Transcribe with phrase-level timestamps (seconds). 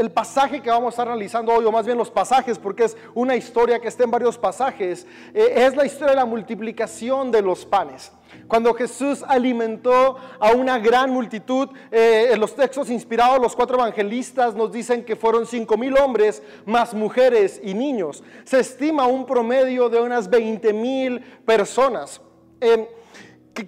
[0.00, 2.96] el pasaje que vamos a estar analizando hoy, o más bien los pasajes, porque es
[3.14, 7.42] una historia que está en varios pasajes, eh, es la historia de la multiplicación de
[7.42, 8.10] los panes.
[8.48, 14.54] Cuando Jesús alimentó a una gran multitud, eh, en los textos inspirados, los cuatro evangelistas
[14.54, 18.22] nos dicen que fueron cinco mil hombres, más mujeres y niños.
[18.44, 22.22] Se estima un promedio de unas 20 mil personas.
[22.60, 22.88] Eh,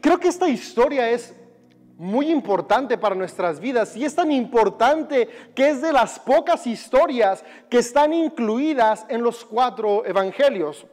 [0.00, 1.34] creo que esta historia es
[2.02, 7.44] muy importante para nuestras vidas y es tan importante que es de las pocas historias
[7.70, 10.84] que están incluidas en los cuatro evangelios.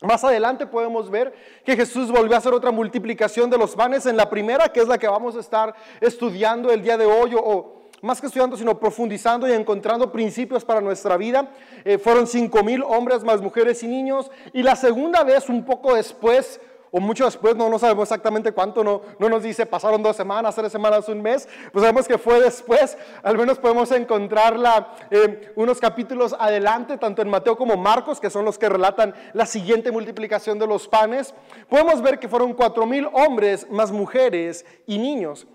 [0.00, 4.16] Más adelante podemos ver que Jesús volvió a hacer otra multiplicación de los panes en
[4.16, 7.88] la primera, que es la que vamos a estar estudiando el día de hoy, o,
[8.00, 11.50] más que estudiando, sino profundizando y encontrando principios para nuestra vida.
[11.84, 14.30] Eh, fueron cinco mil hombres más mujeres y niños.
[14.54, 16.60] Y la segunda vez, un poco después,
[16.96, 20.54] o mucho después, no, no sabemos exactamente cuánto, no, no nos dice pasaron dos semanas,
[20.54, 25.78] tres semanas, un mes, pues sabemos que fue después, al menos podemos encontrarla eh, unos
[25.78, 30.58] capítulos adelante, tanto en Mateo como Marcos, que son los que relatan la siguiente multiplicación
[30.58, 31.34] de los panes,
[31.68, 35.46] podemos ver que fueron cuatro mil hombres más mujeres y niños.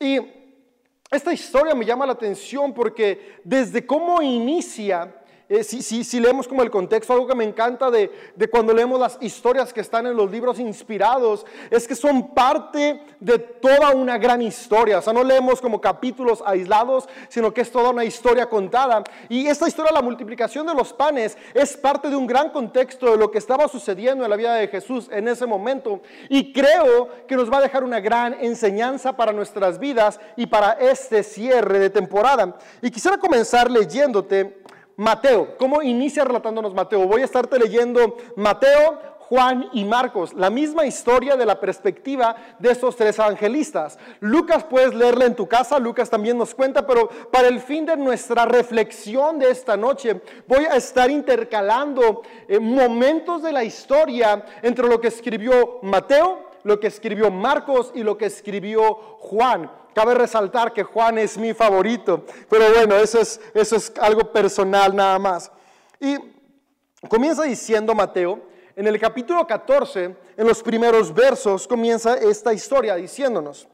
[0.00, 0.18] Y
[1.12, 5.14] esta historia me llama la atención porque desde cómo inicia
[5.50, 8.10] eh, si, leemos como el contexto, algo que me encanta de,
[8.50, 13.38] cuando leemos las historias que están en los libros inspirados, es que son parte de
[13.38, 14.98] toda una gran historia.
[14.98, 19.02] O sea, no leemos como capítulos aislados, sino que es toda una historia contada.
[19.30, 23.16] Y esta historia, la multiplicación de los panes, es parte de un gran contexto de
[23.16, 26.02] lo que estaba sucediendo en la vida de Jesús en ese momento.
[26.28, 30.72] Y creo que nos va a dejar una gran enseñanza para nuestras vidas y para
[30.72, 32.58] este cierre de temporada.
[32.82, 34.58] Y quisiera comenzar leyéndote
[34.98, 35.56] Mateo.
[35.58, 37.06] ¿Cómo inicia relatándonos Mateo?
[37.06, 42.72] Voy a estarte leyendo Mateo, Juan y Marcos, la misma historia de la perspectiva de
[42.72, 43.96] estos tres evangelistas.
[44.18, 47.96] Lucas puedes leerla en tu casa, Lucas también nos cuenta, pero para el fin de
[47.96, 54.88] nuestra reflexión de esta noche voy a estar intercalando eh, momentos de la historia entre
[54.88, 59.70] lo que escribió Mateo, lo que escribió Marcos y lo que escribió Juan.
[59.98, 64.94] Cabe resaltar que Juan es mi favorito, pero bueno, eso es, eso es algo personal
[64.94, 65.50] nada más.
[65.98, 66.16] Y
[67.08, 68.40] comienza diciendo Mateo,
[68.76, 73.66] en el capítulo 14, en los primeros versos, comienza esta historia diciéndonos,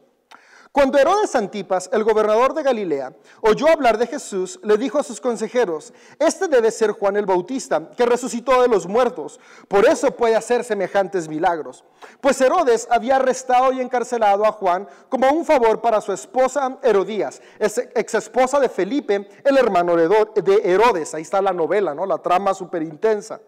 [0.75, 3.13] cuando Herodes Antipas, el gobernador de Galilea,
[3.43, 7.91] oyó hablar de Jesús, le dijo a sus consejeros, este debe ser Juan el Bautista,
[7.97, 11.85] que resucitó de los muertos, por eso puede hacer semejantes milagros.
[12.21, 17.41] Pues Herodes había arrestado y encarcelado a Juan como un favor para su esposa Herodías,
[17.61, 21.15] ex esposa de Felipe, el hermano de Herodes.
[21.15, 22.05] Ahí está la novela, ¿no?
[22.05, 23.41] La trama súper intensa.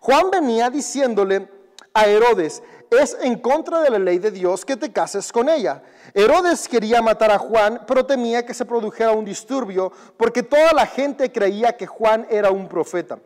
[0.00, 1.48] Juan venía diciéndole
[1.94, 5.82] a Herodes, es en contra de la ley de Dios que te cases con ella.
[6.14, 10.86] Herodes quería matar a Juan, pero temía que se produjera un disturbio, porque toda la
[10.86, 13.18] gente creía que Juan era un profeta.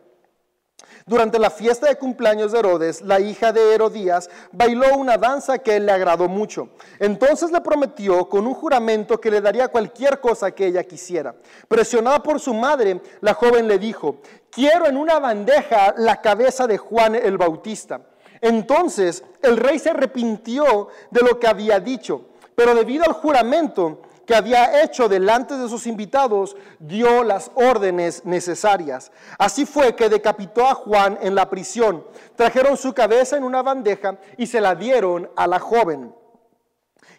[1.05, 5.77] Durante la fiesta de cumpleaños de Herodes, la hija de Herodías bailó una danza que
[5.79, 6.69] le agradó mucho.
[6.97, 11.35] Entonces le prometió con un juramento que le daría cualquier cosa que ella quisiera.
[11.67, 16.77] Presionada por su madre, la joven le dijo, quiero en una bandeja la cabeza de
[16.77, 17.99] Juan el Bautista.
[18.43, 24.35] Entonces el rey se arrepintió de lo que había dicho, pero debido al juramento que
[24.35, 29.13] había hecho delante de sus invitados, dio las órdenes necesarias.
[29.37, 32.05] Así fue que decapitó a Juan en la prisión.
[32.35, 36.13] Trajeron su cabeza en una bandeja y se la dieron a la joven,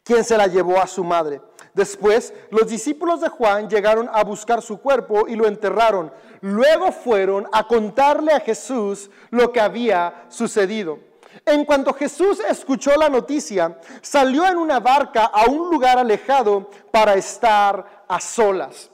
[0.02, 1.40] quien se la llevó a su madre.
[1.72, 6.12] Después, los discípulos de Juan llegaron a buscar su cuerpo y lo enterraron.
[6.42, 10.98] Luego fueron a contarle a Jesús lo que había sucedido.
[11.44, 17.14] En cuanto Jesús escuchó la noticia, salió en una barca a un lugar alejado para
[17.14, 18.90] estar a solas.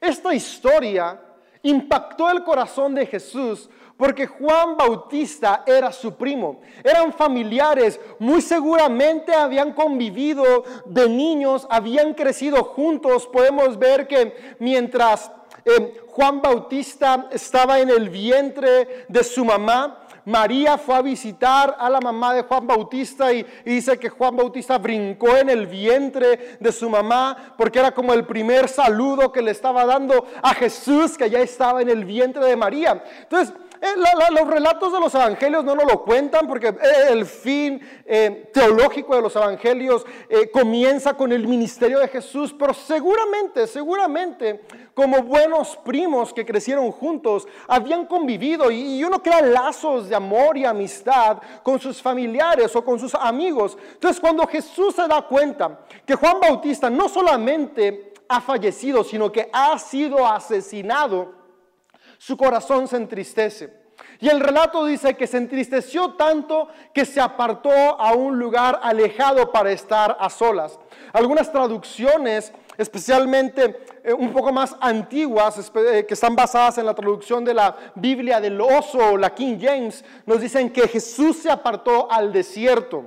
[0.00, 1.20] Esta historia
[1.62, 6.60] impactó el corazón de Jesús porque Juan Bautista era su primo.
[6.84, 13.26] Eran familiares, muy seguramente habían convivido de niños, habían crecido juntos.
[13.26, 15.32] Podemos ver que mientras
[15.64, 21.88] eh, Juan Bautista estaba en el vientre de su mamá, María fue a visitar a
[21.88, 26.70] la mamá de Juan Bautista y, dice que Juan Bautista brincó en el vientre de
[26.70, 31.30] su mamá porque era como el primer saludo que le estaba dando a Jesús que
[31.30, 33.02] ya estaba en el vientre de María.
[33.22, 37.80] Entonces, eh, los relatos de los evangelios no nos lo cuentan porque eh, el fin
[38.04, 40.04] eh, teológico de los evangelios
[40.52, 44.62] comienza con el ministerio de Jesús, pero seguramente, seguramente,
[44.94, 50.56] como buenos primos que crecieron juntos, habían convivido y, y uno crea lazos de amor
[50.56, 53.76] y amistad con sus familiares o con sus amigos.
[53.94, 59.48] Entonces, cuando Jesús se da cuenta que Juan Bautista no solamente ha fallecido, sino que
[59.52, 61.37] ha sido asesinado,
[62.18, 63.88] su corazón se entristece.
[64.20, 69.52] Y el relato dice que se entristeció tanto que se apartó a un lugar alejado
[69.52, 70.78] para estar a solas.
[71.12, 77.44] Algunas traducciones, especialmente eh, un poco más antiguas, eh, que están basadas en la traducción
[77.44, 82.32] de la Biblia del oso, la King James, nos dicen que Jesús se apartó al
[82.32, 83.04] desierto.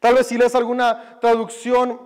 [0.00, 2.00] Tal vez si lees alguna traducción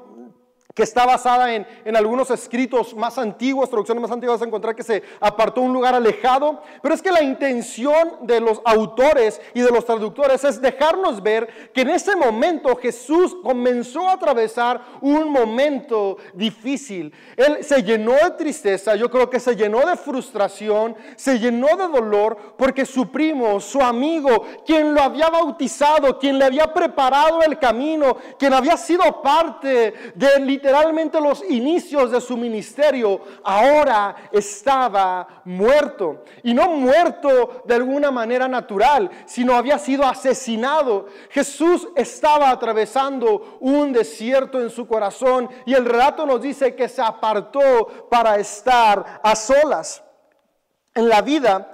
[0.81, 4.83] que está basada en, algunos escritos más antiguos, traducciones más antiguas, vas a encontrar que
[4.83, 9.71] se apartó un lugar alejado, pero es que la intención de los autores y de
[9.71, 16.17] los traductores es dejarnos ver que en ese momento Jesús comenzó a atravesar un momento
[16.33, 17.13] difícil.
[17.37, 21.89] Él se llenó de tristeza, yo creo que se llenó de frustración, se llenó de
[21.89, 27.59] dolor, porque su primo, su amigo, quien lo había bautizado, quien le había preparado el
[27.59, 30.70] camino, quien había sido parte del literalmente
[31.21, 36.25] los inicios de su ministerio, ahora estaba muerto.
[36.43, 41.07] Y no muerto de alguna manera natural, sino había sido asesinado.
[41.31, 47.03] Jesús estaba atravesando un desierto en su corazón y el relato nos dice que se
[47.03, 50.03] apartó para estar a solas.
[50.95, 51.73] En la vida,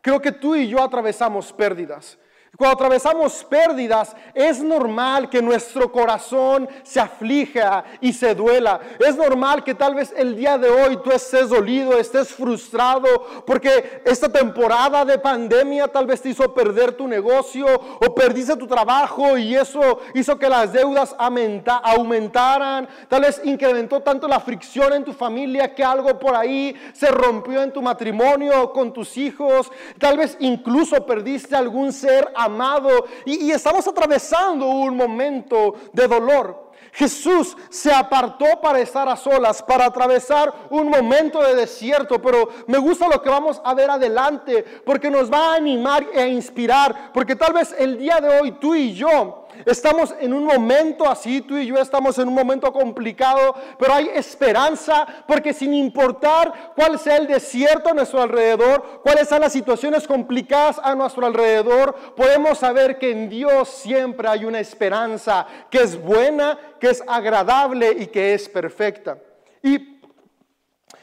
[0.00, 2.18] creo que tú y yo atravesamos pérdidas.
[2.54, 8.78] Cuando atravesamos pérdidas, es normal que nuestro corazón se aflija y se duela.
[8.98, 13.08] Es normal que tal vez el día de hoy tú estés dolido, estés frustrado,
[13.46, 18.66] porque esta temporada de pandemia tal vez te hizo perder tu negocio o perdiste tu
[18.66, 22.86] trabajo y eso hizo que las deudas aumentaran.
[23.08, 27.62] Tal vez incrementó tanto la fricción en tu familia que algo por ahí se rompió
[27.62, 29.72] en tu matrimonio con tus hijos.
[29.98, 36.72] Tal vez incluso perdiste algún ser amado y, estamos atravesando un momento de dolor.
[36.92, 42.76] Jesús se apartó para estar a solas, para atravesar un momento de desierto, pero me
[42.76, 47.34] gusta lo que vamos a ver adelante, porque nos va a animar e inspirar, porque
[47.34, 51.56] tal vez el día de hoy tú y yo Estamos en un momento así, tú
[51.56, 57.16] y yo estamos en un momento complicado, pero hay esperanza porque sin importar cuál sea
[57.16, 62.98] el desierto a nuestro alrededor, cuáles sean las situaciones complicadas a nuestro alrededor, podemos saber
[62.98, 68.34] que en Dios siempre hay una esperanza que es buena, que es agradable y que
[68.34, 69.18] es perfecta.
[69.62, 69.76] Y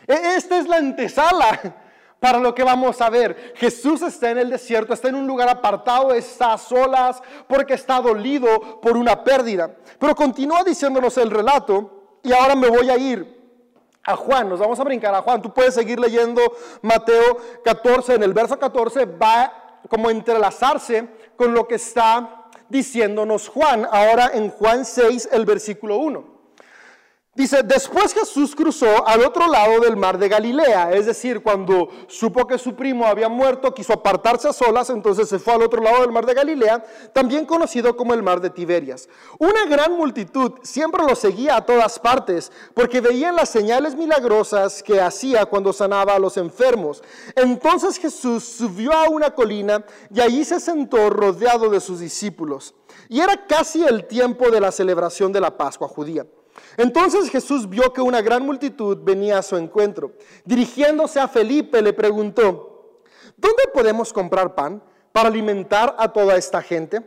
[0.08, 1.89] e-, esta es la antesala
[2.20, 3.54] para lo que vamos a ver.
[3.56, 8.02] Jesús está en el desierto, está en un lugar apartado, está a solas porque está
[8.02, 9.76] dolido por una pérdida.
[9.98, 13.40] Pero continúa diciéndonos el relato y ahora me voy a ir
[14.04, 15.42] a Juan, nos vamos a brincar a Juan.
[15.42, 16.42] Tú puedes seguir leyendo
[16.82, 23.88] Mateo 14, en el verso 14 va como entrelazarse con lo que está diciéndonos Juan.
[23.90, 26.29] Ahora en Juan 6, el versículo 1.
[27.36, 32.48] Dice, después Jesús cruzó al otro lado del mar de Galilea, es decir, cuando supo
[32.48, 36.02] que su primo había muerto, quiso apartarse a solas, entonces se fue al otro lado
[36.02, 36.84] del mar de Galilea,
[37.14, 39.08] también conocido como el mar de Tiberias.
[39.38, 45.00] Una gran multitud siempre lo seguía a todas partes, porque veían las señales milagrosas que
[45.00, 47.04] hacía cuando sanaba a los enfermos.
[47.36, 52.74] Entonces Jesús subió a una colina y allí se sentó rodeado de sus discípulos.
[53.08, 56.26] Y era casi el tiempo de la celebración de la Pascua judía.
[56.78, 60.14] Entonces Jesús vio que una gran multitud venía a su encuentro.
[60.46, 63.02] Dirigiéndose a Felipe le preguntó,
[63.38, 67.02] ¿dónde podemos comprar pan para alimentar a toda esta gente?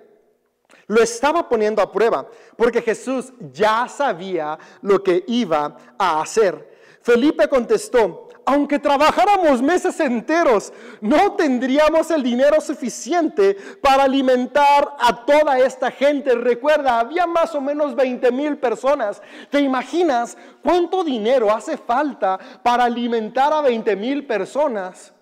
[0.87, 6.71] Lo estaba poniendo a prueba porque Jesús ya sabía lo que iba a hacer.
[7.01, 15.59] Felipe contestó, aunque trabajáramos meses enteros, no tendríamos el dinero suficiente para alimentar a toda
[15.59, 16.35] esta gente.
[16.35, 19.23] Recuerda, había más o menos 20 mil personas.
[19.51, 25.13] ¿Te imaginas cuánto dinero hace falta para alimentar a 20 mil personas?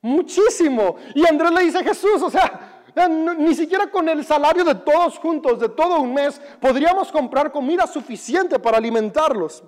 [0.00, 0.96] Muchísimo.
[1.14, 2.84] Y Andrés le dice a Jesús, o sea,
[3.38, 7.86] ni siquiera con el salario de todos juntos, de todo un mes, podríamos comprar comida
[7.86, 9.62] suficiente para alimentarlos.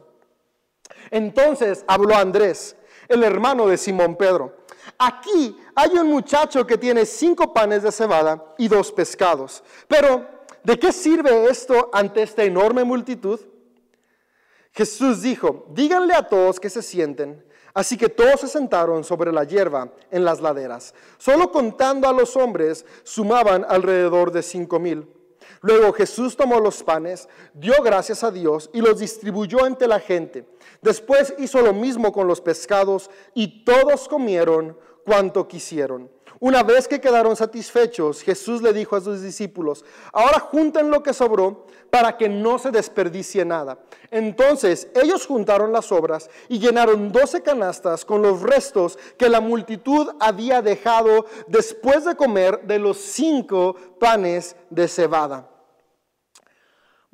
[1.11, 2.77] Entonces habló Andrés
[3.09, 4.57] el hermano de Simón Pedro.
[4.99, 9.63] Aquí hay un muchacho que tiene cinco panes de cebada y dos pescados.
[9.89, 10.27] Pero,
[10.63, 13.41] ¿de qué sirve esto ante esta enorme multitud?
[14.73, 17.45] Jesús dijo, díganle a todos que se sienten.
[17.75, 20.95] Así que todos se sentaron sobre la hierba en las laderas.
[21.19, 25.09] Solo contando a los hombres sumaban alrededor de cinco mil.
[25.65, 30.47] Luego Jesús tomó los panes, dio gracias a Dios y los distribuyó entre la gente.
[30.83, 36.11] Después hizo lo mismo con los pescados y todos comieron cuanto quisieron.
[36.39, 41.15] Una vez que quedaron satisfechos, Jesús le dijo a sus discípulos, ahora junten lo que
[41.15, 43.79] sobró para que no se desperdicie nada.
[44.11, 50.11] Entonces ellos juntaron las obras y llenaron doce canastas con los restos que la multitud
[50.21, 55.54] había dejado después de comer de los cinco panes de cebada.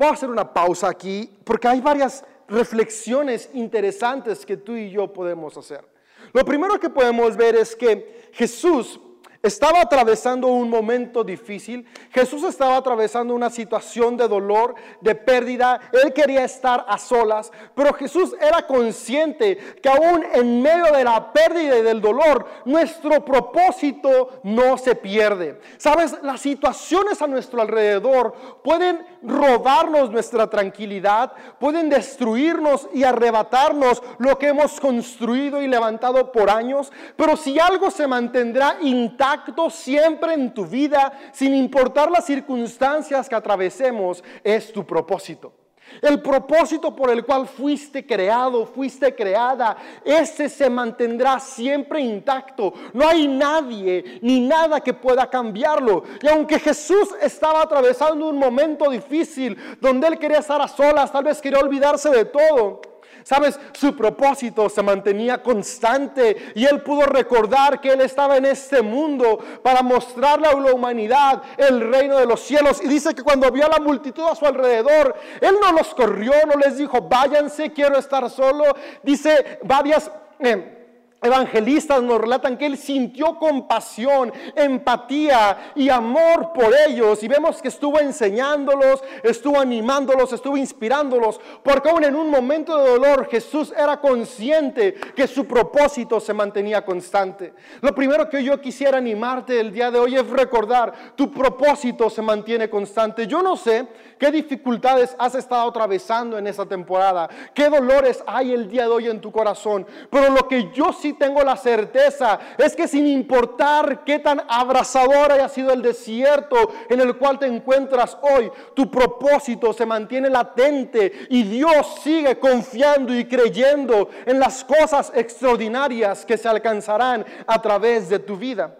[0.01, 5.13] Voy a hacer una pausa aquí porque hay varias reflexiones interesantes que tú y yo
[5.13, 5.85] podemos hacer.
[6.33, 8.99] Lo primero que podemos ver es que Jesús
[9.43, 11.87] estaba atravesando un momento difícil.
[12.13, 15.81] Jesús estaba atravesando una situación de dolor, de pérdida.
[15.93, 21.33] Él quería estar a solas, pero Jesús era consciente que aún en medio de la
[21.33, 25.61] pérdida y del dolor, nuestro propósito no se pierde.
[25.79, 34.39] Sabes, las situaciones a nuestro alrededor pueden robarnos nuestra tranquilidad, pueden destruirnos y arrebatarnos lo
[34.39, 39.30] que hemos construido y levantado por años, pero si algo se mantendrá intacto,
[39.71, 45.53] siempre en tu vida, sin importar las circunstancias que atravesemos, es tu propósito.
[46.01, 52.73] El propósito por el cual fuiste creado, fuiste creada, ese se mantendrá siempre intacto.
[52.93, 56.05] No hay nadie ni nada que pueda cambiarlo.
[56.23, 61.25] Y aunque Jesús estaba atravesando un momento difícil, donde él quería estar a solas, tal
[61.25, 62.81] vez quería olvidarse de todo,
[63.23, 68.83] Sabes, su propósito se mantenía constante y él pudo recordar que él estaba en este
[68.83, 72.81] mundo para mostrarle a la humanidad el reino de los cielos.
[72.83, 76.33] Y dice que cuando vio a la multitud a su alrededor, él no los corrió,
[76.47, 78.65] no les dijo, váyanse, quiero estar solo.
[79.03, 80.11] Dice varias...
[80.39, 80.80] Eh,
[81.23, 87.23] evangelistas nos relatan que él sintió compasión, empatía y amor por ellos.
[87.23, 91.41] Y vemos que estuvo enseñándolos, estuvo animándolos, estuvo inspirándolos.
[91.63, 96.85] Porque aún en un momento de dolor Jesús era consciente que su propósito se mantenía
[96.85, 97.53] constante.
[97.81, 102.23] Lo primero que yo quisiera animarte el día de hoy es recordar, tu propósito se
[102.23, 103.27] mantiene constante.
[103.27, 103.87] Yo no sé
[104.19, 109.09] qué dificultades has estado atravesando en esta temporada, qué dolores hay el día de hoy
[109.09, 109.87] en tu corazón.
[110.11, 115.33] Pero lo que yo sí tengo la certeza es que sin importar qué tan abrazador
[115.33, 116.57] haya sido el desierto
[116.89, 123.15] en el cual te encuentras hoy, tu propósito se mantiene latente y Dios sigue confiando
[123.15, 128.77] y creyendo en las cosas extraordinarias que se alcanzarán a través de tu vida.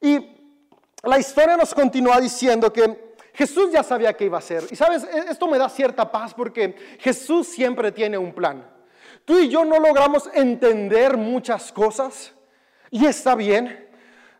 [0.00, 0.34] Y
[1.02, 4.64] la historia nos continúa diciendo que Jesús ya sabía qué iba a hacer.
[4.70, 8.73] Y sabes, e-, esto me da cierta paz porque Jesús siempre tiene un plan.
[9.24, 12.34] Tú y yo no logramos entender muchas cosas
[12.90, 13.83] y está bien.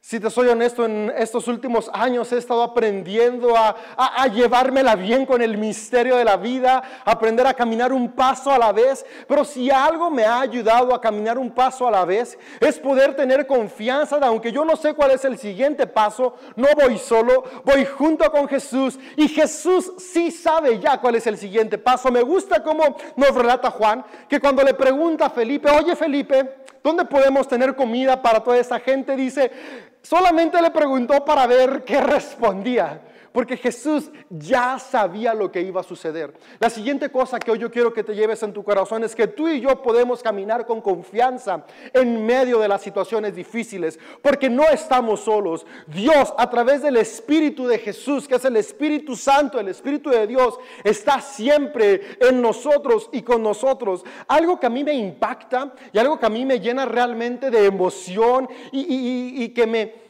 [0.06, 5.25] Si te soy honesto, en estos últimos años he estado aprendiendo a, a, llevármela bien
[5.25, 9.06] con el misterio de la vida, aprender a caminar un paso a la vez.
[9.26, 13.16] Pero si algo me ha ayudado a caminar un paso a la vez, es poder
[13.16, 17.42] tener confianza de, aunque yo no sé cuál es el siguiente paso, no voy solo,
[17.64, 18.99] voy junto con Jesús.
[19.16, 22.12] Y Jesús sí sabe ya cuál es el siguiente paso.
[22.12, 27.06] Me gusta cómo nos relata Juan, que cuando le pregunta a Felipe, oye Felipe, ¿dónde
[27.06, 29.16] podemos tener comida para toda esta gente?
[29.16, 33.00] Dice, Solamente le preguntó para ver qué respondía
[33.34, 36.32] porque Jesús ya sabía lo que iba a suceder.
[36.60, 39.26] La siguiente cosa que hoy yo quiero que te lleves en tu corazón es que
[39.26, 44.62] tú y yo podemos caminar con confianza en medio de las situaciones difíciles, porque no
[44.68, 45.66] estamos solos.
[45.88, 50.28] Dios, a través del Espíritu de Jesús, que es el Espíritu Santo, el Espíritu de
[50.28, 54.04] Dios, está siempre en nosotros y con nosotros.
[54.28, 57.66] Algo que a mí me impacta y algo que a mí me llena realmente de
[57.66, 60.03] emoción y, que me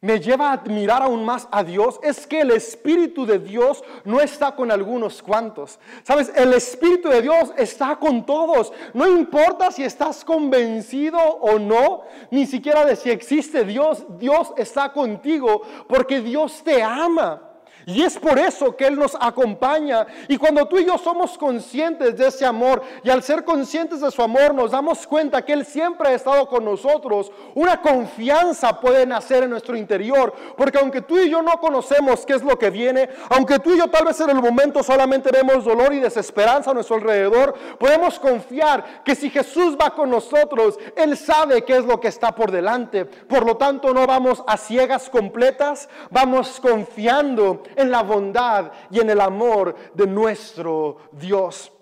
[0.00, 4.20] me lleva a admirar aún más a Dios es que el Espíritu de Dios no
[4.20, 5.80] está con algunos cuantos.
[6.04, 8.72] Sabes, el Espíritu de Dios está con todos.
[8.94, 14.92] No importa si estás convencido o no, ni siquiera de si existe Dios, Dios está
[14.92, 17.47] contigo porque Dios te ama.
[17.88, 20.06] Y es por eso que Él nos acompaña.
[20.28, 24.10] Y cuando tú y yo somos conscientes de ese amor y al ser conscientes de
[24.10, 29.06] su amor nos damos cuenta que Él siempre ha estado con nosotros, una confianza puede
[29.06, 30.34] nacer en nuestro interior.
[30.54, 33.78] Porque aunque tú y yo no conocemos qué es lo que viene, aunque tú y
[33.78, 38.18] yo tal vez en el momento solamente vemos dolor y desesperanza a nuestro alrededor, podemos
[38.18, 42.50] confiar que si Jesús va con nosotros, Él sabe qué es lo que está por
[42.50, 43.06] delante.
[43.06, 49.08] Por lo tanto, no vamos a ciegas completas, vamos confiando en la bondad y en
[49.08, 51.72] el amor de nuestro Dios.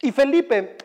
[0.00, 0.76] Y Felipe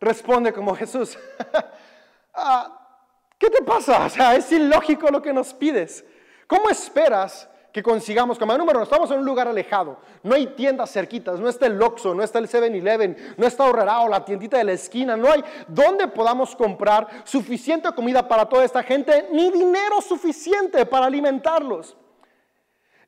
[0.00, 1.18] responde como Jesús,
[2.34, 2.98] ah,
[3.38, 4.06] ¿qué te pasa?
[4.06, 6.04] O sea, es ilógico lo que nos pides.
[6.46, 10.92] ¿Cómo esperas que consigamos, como número uno, estamos en un lugar alejado, no hay tiendas
[10.92, 14.56] cerquitas, no está el Oxxo, no está el 7-Eleven, no está Horrera o la tiendita
[14.56, 19.50] de la esquina, no hay donde podamos comprar suficiente comida para toda esta gente, ni
[19.50, 21.96] dinero suficiente para alimentarlos.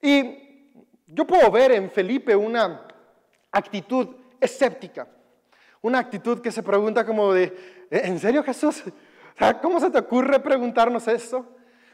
[0.03, 0.46] Y
[1.17, 2.87] yo puedo ver en Felipe una
[3.51, 4.07] actitud
[4.39, 5.09] escéptica,
[5.81, 8.83] una actitud que se pregunta como de, ¿en serio Jesús?
[9.63, 11.47] ¿Cómo se te ocurre preguntarnos esto?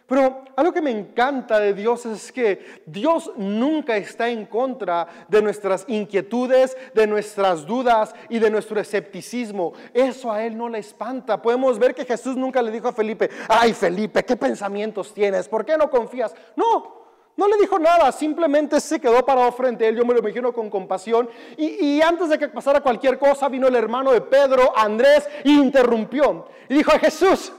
[0.08, 5.40] Pero algo que me encanta de Dios es que Dios nunca está en contra de
[5.40, 9.72] nuestras inquietudes, de nuestras dudas y de nuestro escepticismo.
[9.94, 11.40] Eso a Él no le espanta.
[11.40, 15.48] Podemos ver que Jesús nunca le dijo a Felipe, ay Felipe, ¿qué pensamientos tienes?
[15.48, 16.34] ¿Por qué no confías?
[16.56, 17.01] No,
[17.36, 20.52] no le dijo nada, simplemente se quedó parado frente a él, yo me lo imagino
[20.52, 21.28] con compasión.
[21.56, 26.46] Y, antes de que pasara cualquier cosa, vino el hermano de Pedro, Andrés, e interrumpió.
[26.68, 27.52] Y dijo a Jesús,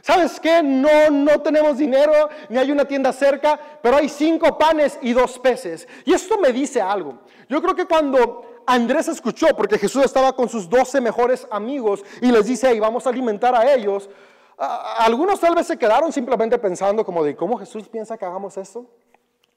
[0.00, 0.62] ¿Sabes qué?
[0.62, 5.36] No, no tenemos dinero, ni hay una tienda cerca, pero hay cinco panes y dos
[5.40, 5.88] peces.
[6.04, 7.18] Y esto me dice algo.
[7.48, 12.30] Yo creo que cuando Andrés escuchó, porque Jesús estaba con sus doce mejores amigos y
[12.30, 14.08] les dice, hey, vamos a alimentar a ellos,
[14.56, 18.86] algunos tal vez se quedaron simplemente pensando como de, ¿cómo Jesús piensa que hagamos esto?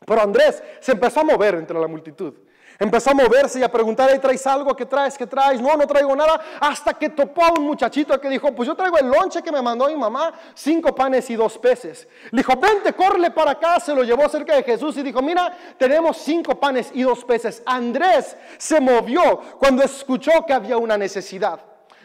[0.06, 2.34] Pero Andrés se empezó a mover entre la multitud.
[2.80, 4.74] Empezó a moverse y a preguntar, ¿traes algo?
[4.74, 5.18] ¿Qué traes?
[5.18, 5.60] ¿Qué traes?
[5.60, 6.40] No, no traigo nada.
[6.62, 9.62] Hasta que topó a un muchachito que dijo, pues yo traigo el lonche que me
[9.62, 12.08] mandó mi mamá, cinco panes y dos peces.
[12.32, 13.82] Le dijo, vente, corre para acá.
[13.82, 17.62] Se lo llevó cerca de Jesús y dijo, mira, tenemos cinco panes y dos peces.
[17.66, 21.60] Andrés se movió cuando escuchó que había una necesidad.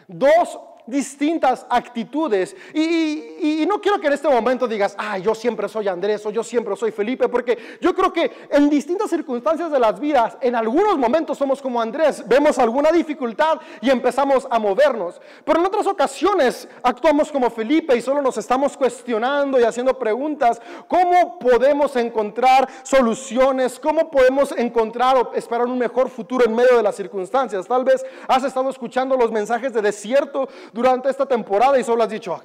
[0.09, 2.55] Dos distintas actitudes.
[2.73, 6.43] Y, no quiero que en este momento digas, ah, yo siempre soy Andrés o yo
[6.43, 10.97] siempre soy Felipe, porque yo creo que en distintas circunstancias de las vidas, en algunos
[10.97, 15.19] momentos somos como Andrés, vemos alguna dificultad y empezamos a movernos.
[15.43, 20.61] Pero en otras ocasiones actuamos como Felipe y solo nos estamos cuestionando y haciendo preguntas,
[20.87, 23.79] ¿cómo podemos encontrar soluciones?
[23.79, 27.67] ¿Cómo podemos encontrar o esperar un mejor futuro en medio de las circunstancias?
[27.67, 32.09] Tal vez has estado escuchando los mensajes de desierto durante esta temporada y solo has
[32.09, 32.43] dicho,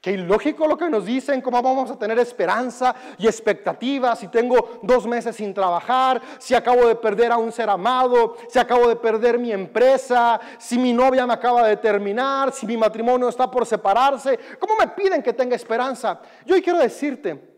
[0.00, 4.78] qué ilógico lo que nos dicen, cómo vamos a tener esperanza y expectativas si tengo
[4.80, 8.94] dos meses sin trabajar, si acabo de perder a un ser amado, si acabo de
[8.94, 13.66] perder mi empresa, si mi novia me acaba de terminar, si mi matrimonio está por
[13.66, 16.20] separarse, ¿cómo me piden que tenga esperanza?
[16.46, 17.51] Yo hoy quiero decirte,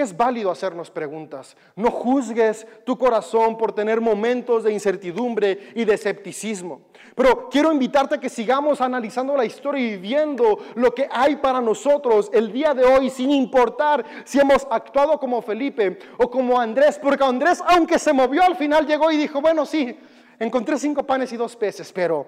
[0.00, 1.54] que es válido hacernos preguntas.
[1.76, 6.86] No juzgues tu corazón por tener momentos de incertidumbre y de escepticismo.
[7.14, 11.60] Pero quiero invitarte a que sigamos analizando la historia y viendo lo que hay para
[11.60, 16.98] nosotros el día de hoy, sin importar si hemos actuado como Felipe o como Andrés,
[16.98, 19.98] porque Andrés, aunque se movió al final, llegó y dijo, bueno, sí,
[20.38, 22.26] encontré cinco panes y dos peces, pero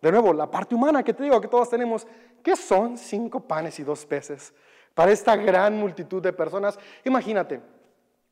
[0.00, 2.06] de nuevo, la parte humana que te digo que todos tenemos,
[2.44, 4.54] ¿qué son cinco panes y dos peces?
[4.98, 6.76] Para esta gran multitud de personas.
[7.04, 7.60] Imagínate,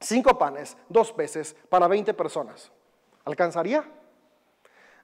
[0.00, 2.72] cinco panes, dos peces para 20 personas.
[3.24, 3.84] ¿Alcanzaría?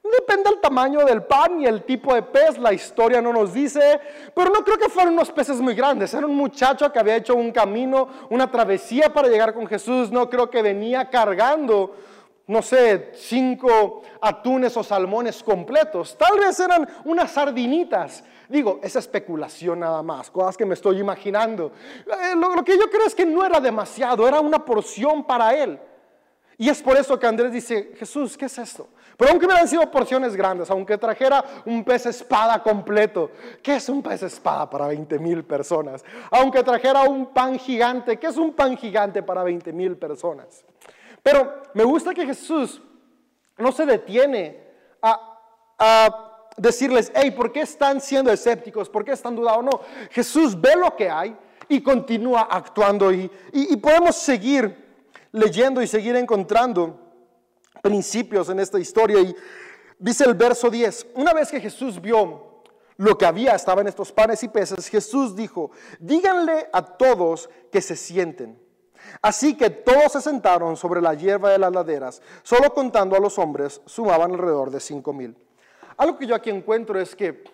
[0.03, 4.01] Depende del tamaño del pan y el tipo de pez, la historia no nos dice,
[4.35, 6.13] pero no creo que fueran unos peces muy grandes.
[6.15, 10.11] Era un muchacho que había hecho un camino, una travesía para llegar con Jesús.
[10.11, 11.95] No creo que venía cargando,
[12.53, 16.17] no sé, cinco atunes o salmones completos.
[16.17, 21.73] Tal vez eran unas sardinitas Digo, esa especulación nada más, cosas que me estoy imaginando.
[22.07, 25.81] Eh, lo, que yo creo es que no era demasiado, era una porción para él.
[26.59, 28.89] Y es por eso que Andrés dice, Jesús, ¿qué es esto?
[29.17, 33.31] Pero aunque hubieran sido porciones grandes, aunque trajera un pez espada completo,
[33.63, 36.05] ¿qué es un pez espada para 20 mil personas?
[36.31, 40.63] Aunque trajera un pan gigante, ¿qué es un pan gigante para 20 mil personas?
[41.23, 42.81] Pero me gusta que Jesús
[43.59, 44.61] no se detiene
[45.01, 45.29] a,
[46.57, 48.89] decirles, hey, ¿por qué están siendo escépticos?
[48.89, 49.63] ¿Por qué están dudando?
[49.63, 49.81] No,
[50.11, 51.35] Jesús ve lo que hay
[51.67, 54.77] y continúa actuando y, y, podemos seguir
[55.33, 57.01] leyendo y seguir encontrando
[57.81, 59.19] principios en esta historia.
[59.21, 59.35] Y
[59.99, 62.63] dice el verso 10, una vez que Jesús vio
[62.99, 67.81] lo que había, estaba en estos panes y peces, Jesús dijo, díganle a todos que
[67.81, 68.62] se sienten.
[69.21, 73.39] Así que todos se sentaron sobre la hierba de las laderas, solo contando a los
[73.39, 75.37] hombres, sumaban alrededor de cinco mil.
[75.97, 77.45] Algo que yo aquí encuentro es que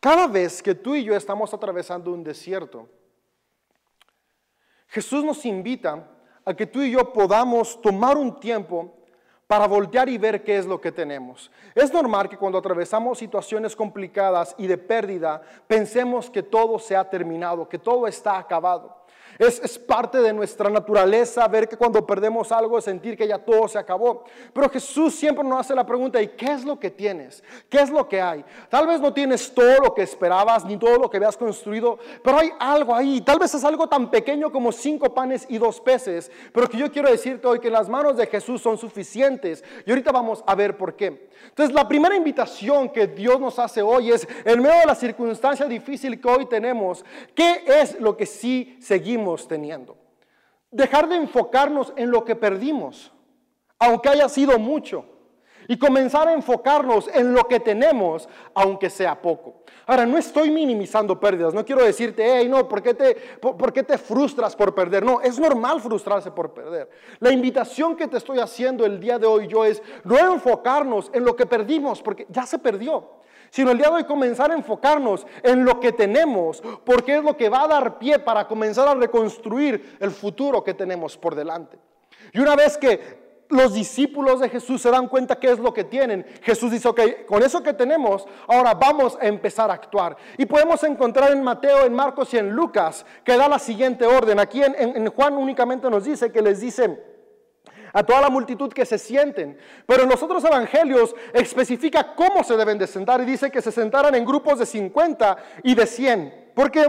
[0.00, 2.88] cada vez que tú y yo estamos atravesando un desierto,
[4.88, 6.08] Jesús nos invita
[6.44, 8.94] a que tú y yo podamos tomar un tiempo
[9.46, 11.50] para voltear y ver qué es lo que tenemos.
[11.74, 17.08] Es normal que cuando atravesamos situaciones complicadas y de pérdida, pensemos que todo se ha
[17.08, 19.04] terminado, que todo está acabado.
[19.38, 23.78] Es, parte de nuestra naturaleza ver que cuando perdemos algo, sentir que ya todo se
[23.78, 24.24] acabó.
[24.52, 27.44] Pero Jesús siempre nos hace la pregunta, ¿y qué es lo que tienes?
[27.68, 28.44] ¿Qué es lo que hay?
[28.68, 32.38] Tal vez no tienes todo lo que esperabas, ni todo lo que habías construido, pero
[32.38, 33.20] hay algo ahí.
[33.20, 36.90] Tal vez es algo tan pequeño como cinco panes y dos peces, pero que yo
[36.90, 39.62] quiero decirte hoy que las manos de Jesús son suficientes.
[39.84, 41.28] Y ahorita vamos a ver por qué.
[41.48, 45.66] Entonces, la primera invitación que Dios nos hace hoy es, en medio de la circunstancia
[45.66, 49.25] difícil que hoy tenemos, ¿qué es lo que sí seguimos?
[49.48, 49.96] Teniendo.
[50.70, 53.12] Dejar de enfocarnos en lo que perdimos,
[53.78, 55.04] aunque haya sido mucho,
[55.68, 59.64] y comenzar a enfocarnos en lo que tenemos, aunque sea poco.
[59.86, 63.82] Ahora, no estoy minimizando pérdidas, no quiero decirte, hey, no, ¿por qué, te, por, qué
[63.82, 65.04] te frustras por perder?
[65.04, 66.88] No, es normal frustrarse por perder.
[67.18, 71.24] La invitación que te estoy haciendo el día de hoy yo es no enfocarnos en
[71.24, 73.16] lo que perdimos, porque ya se perdió
[73.56, 77.38] sino el día de hoy comenzar a enfocarnos en lo que tenemos, porque es lo
[77.38, 81.78] que va a dar pie para comenzar a reconstruir el futuro que tenemos por delante.
[82.34, 85.84] Y una vez que los discípulos de Jesús se dan cuenta qué es lo que
[85.84, 86.26] tienen.
[86.42, 90.18] Jesús dice, ok, con eso que tenemos, ahora vamos a empezar a actuar.
[90.36, 94.38] Y podemos encontrar en Mateo, en Marcos y en Lucas que da la siguiente orden.
[94.38, 97.00] Aquí en, en Juan únicamente nos dice que les dicen,
[97.96, 99.58] a toda la multitud que se sienten.
[99.86, 103.72] Pero en los otros evangelios especifica cómo se deben de sentar y dice que se
[103.72, 106.52] sentaran en grupos de 50 y de 100.
[106.54, 106.86] Porque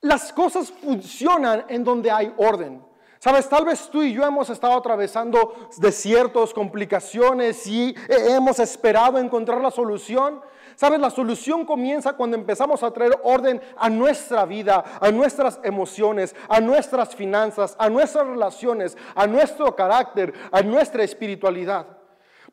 [0.00, 2.82] las cosas funcionan en donde hay orden.
[3.18, 9.60] Sabes, tal vez tú y yo hemos estado atravesando desiertos, complicaciones y hemos esperado encontrar
[9.60, 10.40] la solución.
[10.80, 16.34] Sabes, la solución comienza cuando empezamos a traer orden a nuestra vida, a nuestras emociones,
[16.48, 21.86] a nuestras finanzas, a nuestras relaciones, a nuestro carácter, a nuestra espiritualidad.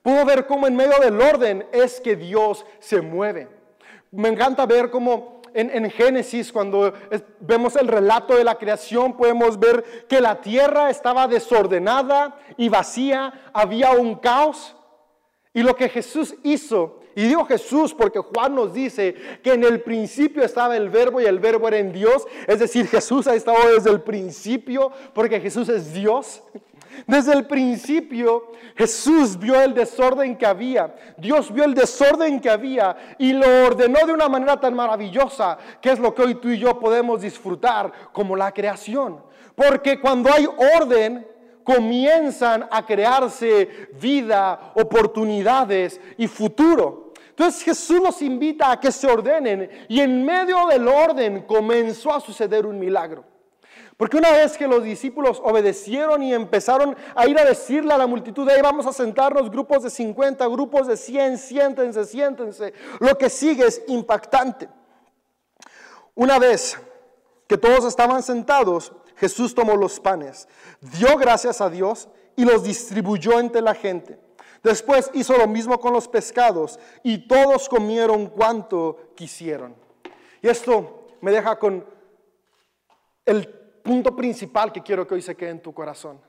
[0.01, 3.47] Puedo ver cómo en medio del orden es que Dios se mueve.
[4.11, 6.91] Me encanta ver cómo en, Génesis, cuando
[7.39, 13.49] vemos el relato de la creación, podemos ver que la tierra estaba desordenada y vacía,
[13.53, 14.76] había un caos.
[15.57, 19.81] Y lo que Jesús hizo y digo Jesús porque Juan nos dice que en el
[19.81, 22.27] principio estaba el verbo y el verbo era en Dios.
[22.45, 26.43] Es decir, Jesús ha estado desde el principio porque Jesús es Dios.
[27.07, 30.93] Desde el principio Jesús vio el desorden que había.
[31.17, 35.89] Dios vio el desorden que había y lo ordenó de una manera tan maravillosa que
[35.89, 39.23] es lo que hoy tú y yo podemos disfrutar como la creación.
[39.55, 41.25] Porque cuando hay orden,
[41.67, 47.11] comienzan a crearse vida, oportunidades y futuro.
[47.27, 52.21] Entonces Jesús nos invita a que se ordenen y en medio del orden comenzó a
[52.21, 53.25] suceder un milagro.
[53.97, 58.07] Porque una vez que los discípulos obedecieron y empezaron a ir a decirle a la
[58.07, 63.29] multitud, ahí vamos a sentarnos grupos de 50, grupos de 100, siéntense, siéntense, lo que
[63.29, 64.69] sigue es impactante.
[66.15, 66.79] Una vez
[67.45, 70.47] que todos estaban sentados, Jesús tomó los panes,
[70.79, 74.19] dio gracias a Dios y los distribuyó entre la gente.
[74.63, 79.75] Después hizo lo mismo con los pescados y todos comieron cuanto quisieron.
[80.41, 81.85] Y esto me deja con
[83.25, 83.47] el
[83.83, 86.19] punto principal que quiero que hoy se quede en tu corazón.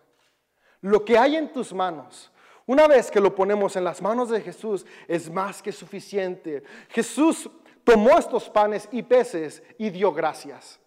[0.80, 2.30] Lo que hay en tus manos,
[2.66, 6.62] una vez que lo ponemos en las manos de Jesús, es más que suficiente.
[6.88, 7.50] Jesús
[7.84, 10.78] tomó estos panes y peces y dio gracias.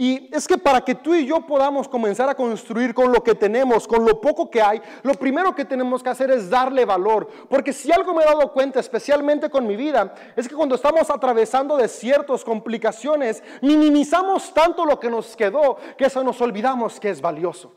[0.00, 3.34] Y es que para que tú y yo podamos comenzar a construir con lo que
[3.34, 7.28] tenemos, con lo poco que hay, lo primero que tenemos que hacer es darle valor.
[7.50, 11.10] Porque si algo me he dado cuenta, especialmente con mi vida, es que cuando estamos
[11.10, 17.20] atravesando desiertos, complicaciones, minimizamos tanto lo que nos quedó que eso nos olvidamos que es
[17.20, 17.74] valioso.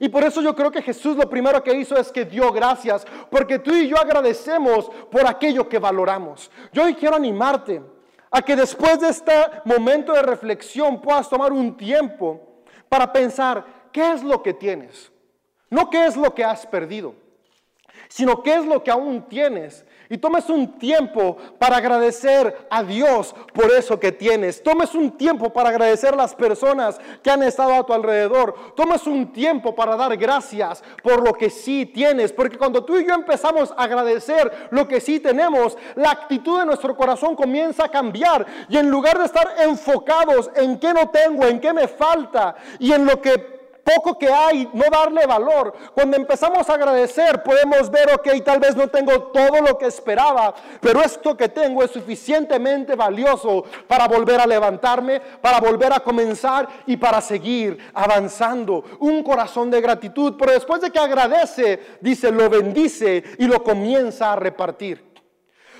[0.00, 3.06] Y por eso yo creo que Jesús lo primero que hizo es que dio gracias,
[3.30, 6.50] porque tú y yo agradecemos por aquello que valoramos.
[6.72, 7.82] Yo hoy quiero animarte
[8.30, 9.32] a que después de este
[9.64, 15.10] momento de reflexión puedas tomar un tiempo para pensar qué es lo que tienes,
[15.70, 17.14] no qué es lo que has perdido,
[18.08, 23.34] sino qué es lo que aún tienes y tomes un tiempo para agradecer a Dios
[23.52, 24.62] por eso que tienes.
[24.62, 28.54] Tomes un tiempo para agradecer a las personas que han estado a tu alrededor.
[28.74, 32.32] Tomes un tiempo para dar gracias por lo que sí tienes.
[32.32, 36.66] Porque cuando tú y yo empezamos a agradecer lo que sí tenemos, la actitud de
[36.66, 38.46] nuestro corazón comienza a cambiar.
[38.68, 42.92] Y en lugar de estar enfocados en qué no tengo, en qué me falta y
[42.92, 43.55] en lo que
[43.86, 45.72] poco que hay, no darle valor.
[45.94, 50.52] Cuando empezamos a agradecer, podemos ver, ok, tal vez no tengo todo lo que esperaba,
[50.80, 56.68] pero esto que tengo es suficientemente valioso para volver a levantarme, para volver a comenzar
[56.86, 58.82] y para seguir avanzando.
[58.98, 64.32] Un corazón de gratitud, pero después de que agradece, dice, lo bendice y lo comienza
[64.32, 65.04] a repartir.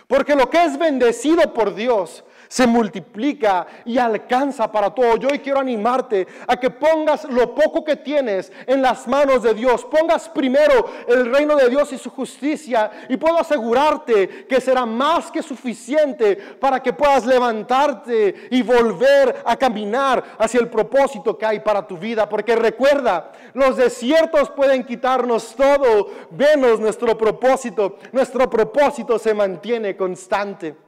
[0.06, 5.16] Porque lo que es bendecido por Dios se multiplica y alcanza para todo.
[5.16, 9.54] Yo hoy quiero animarte a que pongas lo poco que tienes en las manos de
[9.54, 9.84] Dios.
[9.84, 15.30] Pongas primero el reino de Dios y su justicia y puedo asegurarte que será más
[15.30, 21.60] que suficiente para que puedas levantarte y volver a caminar hacia el propósito que hay
[21.60, 22.28] para tu vida.
[22.28, 27.98] Porque recuerda, los desiertos pueden quitarnos todo, menos nuestro propósito.
[28.12, 30.85] Nuestro propósito se mantiene constante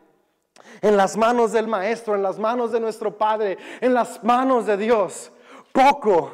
[0.81, 4.77] en las manos del Maestro, en las manos de nuestro Padre, en las manos de
[4.77, 5.31] Dios.
[5.73, 6.33] Poco.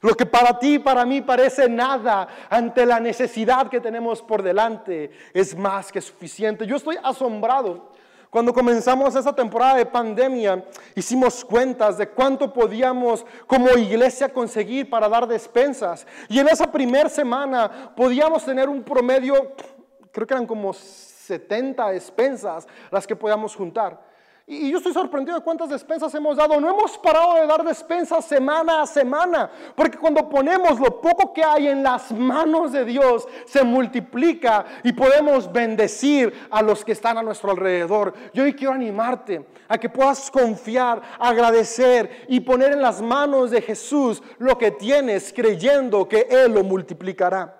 [0.00, 4.42] Lo que para ti y para mí parece nada ante la necesidad que tenemos por
[4.42, 6.66] delante es más que suficiente.
[6.66, 7.90] Yo estoy asombrado.
[8.30, 10.62] Cuando comenzamos esa temporada de pandemia,
[10.94, 16.06] hicimos cuentas de cuánto podíamos como iglesia conseguir para dar despensas.
[16.28, 19.54] Y en esa primera semana podíamos tener un promedio,
[20.12, 20.74] creo que eran como
[21.28, 24.08] 70 despensas las que podamos juntar.
[24.50, 26.58] Y yo estoy sorprendido de cuántas despensas hemos dado.
[26.58, 31.44] No hemos parado de dar despensas semana a semana, porque cuando ponemos lo poco que
[31.44, 37.18] hay en las manos de Dios, se multiplica y podemos bendecir a los que están
[37.18, 38.14] a nuestro alrededor.
[38.32, 43.60] Yo hoy quiero animarte a que puedas confiar, agradecer y poner en las manos de
[43.60, 47.57] Jesús lo que tienes, creyendo que Él lo multiplicará.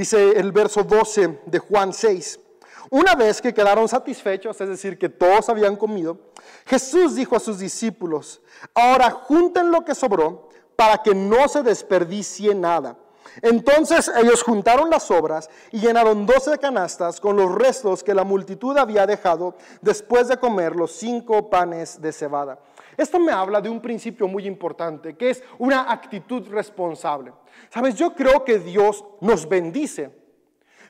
[0.00, 2.40] Dice el verso 12 de Juan 6.
[2.88, 6.16] Una vez que quedaron satisfechos, es decir, que todos habían comido,
[6.64, 8.40] Jesús dijo a sus discípulos,
[8.72, 12.96] ahora junten lo que sobró para que no se desperdicie nada.
[13.42, 18.78] Entonces ellos juntaron las sobras y llenaron doce canastas con los restos que la multitud
[18.78, 22.58] había dejado después de comer los cinco panes de cebada.
[22.96, 27.34] Esto me habla de un principio muy importante, que es una actitud responsable.
[27.70, 30.10] Sabes, yo creo que Dios nos bendice,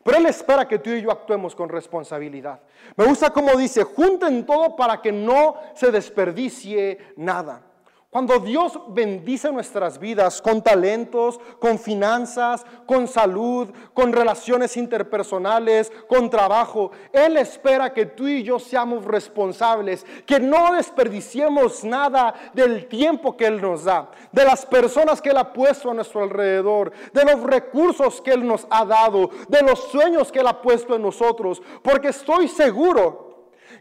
[0.03, 2.61] pero Él espera que tú y yo actuemos con responsabilidad.
[2.97, 7.70] Me gusta como dice, junten todo para que no se desperdicie nada.
[8.11, 16.29] Cuando Dios bendice nuestras vidas con talentos, con finanzas, con salud, con relaciones interpersonales, con
[16.29, 23.37] trabajo, Él espera que tú y yo seamos responsables, que no desperdiciemos nada del tiempo
[23.37, 27.25] que Él nos da, de las personas que Él ha puesto a nuestro alrededor, de
[27.25, 31.03] los recursos que Él nos ha dado, de los sueños que Él ha puesto en
[31.03, 33.30] nosotros, porque estoy seguro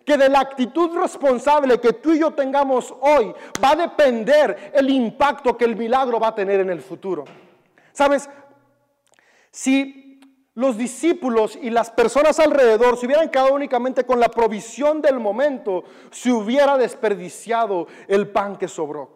[0.10, 3.32] que de la actitud responsable que tú y yo tengamos hoy
[3.63, 7.26] va a depender el impacto que el milagro va a tener en el futuro.
[7.91, 8.28] Sabes,
[9.52, 10.19] si
[10.56, 15.84] los discípulos y las personas alrededor se hubieran quedado únicamente con la provisión del momento,
[16.10, 19.15] se hubiera desperdiciado el pan que sobró.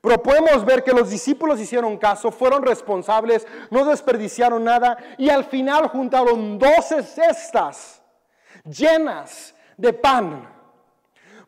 [0.00, 5.44] Pero podemos ver que los discípulos hicieron caso, fueron responsables, no desperdiciaron nada y al
[5.44, 8.02] final juntaron doce cestas
[8.64, 10.48] llenas de pan.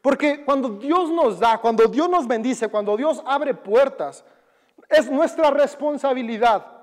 [0.01, 4.25] Porque cuando Dios nos da, cuando Dios nos bendice, cuando Dios abre puertas,
[4.89, 6.77] es nuestra responsabilidad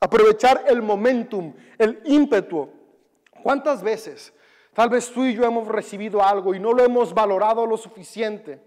[0.00, 2.68] aprovechar el momentum, el ímpetu.
[3.42, 4.32] ¿Cuántas veces
[4.72, 8.62] tal vez tú y yo hemos recibido algo y no lo hemos valorado lo suficiente?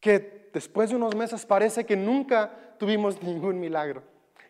[0.00, 4.02] Que después de unos meses parece que nunca tuvimos ningún milagro,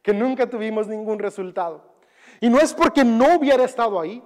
[0.02, 1.94] que nunca tuvimos ningún resultado.
[2.40, 4.22] Y no es porque no hubiera estado ahí,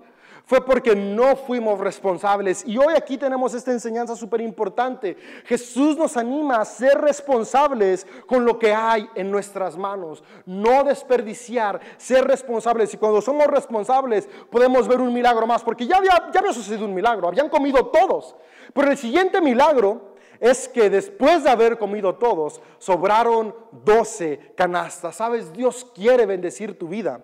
[0.47, 2.65] fue porque no fuimos responsables.
[2.67, 5.17] Y hoy aquí tenemos esta enseñanza súper importante.
[5.47, 10.23] Jesús nos anima a ser responsables con lo que hay en nuestras manos.
[10.45, 12.93] No desperdiciar, ser responsables.
[12.93, 16.85] Y cuando somos responsables podemos ver un milagro más, porque ya había, ya había sucedido
[16.85, 18.37] un milagro, habían comido todos.
[18.75, 23.55] Pero el siguiente milagro es que después de haber comido todos, sobraron
[23.85, 25.17] 12 canastas.
[25.17, 27.23] Sabes, Dios quiere bendecir tu vida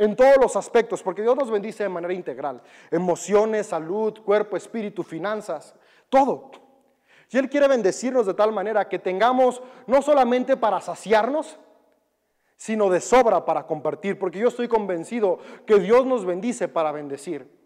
[0.00, 2.62] en todos los aspectos, porque Dios nos bendice de manera integral.
[2.90, 5.74] Emociones, salud, cuerpo, espíritu, finanzas,
[6.08, 6.50] todo.
[7.30, 11.58] Y Él quiere bendecirnos de tal manera que tengamos no solamente para saciarnos,
[12.56, 17.59] sino de sobra para compartir, porque yo estoy convencido que Dios nos bendice para bendecir.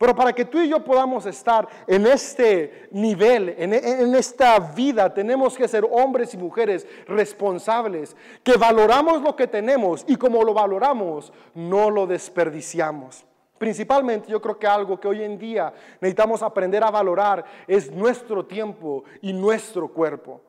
[0.00, 5.58] Pero para que tú y yo podamos estar en este nivel, en, esta vida, tenemos
[5.58, 11.30] que ser hombres y mujeres responsables, que valoramos lo que tenemos y como lo valoramos,
[11.54, 13.26] no lo desperdiciamos.
[13.58, 18.46] Principalmente yo creo que algo que hoy en día necesitamos aprender a valorar es nuestro
[18.46, 20.40] tiempo y nuestro cuerpo.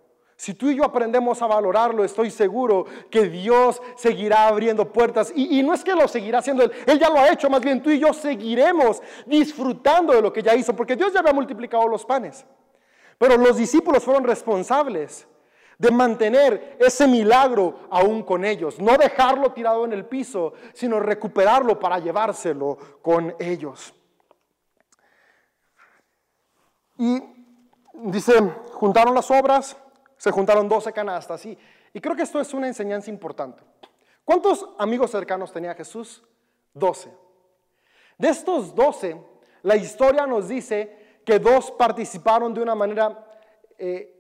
[0.42, 5.32] Si tú y yo aprendemos a valorarlo, estoy seguro que Dios seguirá abriendo puertas.
[5.36, 7.84] Y, no es que lo seguirá haciendo Él, Él ya lo ha hecho, más bien
[7.84, 11.88] tú y yo seguiremos disfrutando de lo que ya hizo, porque Dios ya había multiplicado
[11.88, 12.44] los panes.
[13.20, 15.28] Pero los discípulos fueron responsables
[15.78, 21.80] de mantener ese milagro aún con ellos, no dejarlo tirado en el piso, sino recuperarlo
[21.80, 23.94] para llevárselo con ellos.
[26.98, 27.22] Y
[27.94, 28.42] dice,
[28.74, 29.78] juntaron las obras,
[30.22, 31.44] se juntaron 12 canastas.
[31.48, 31.58] Y,
[31.92, 33.64] y creo que esto es una enseñanza importante.
[34.24, 36.24] ¿Cuántos amigos cercanos tenía Jesús?
[36.76, 37.12] 12.
[38.20, 39.20] De estos 12,
[39.64, 43.26] la historia nos dice que dos participaron de una manera
[43.80, 44.16] eh,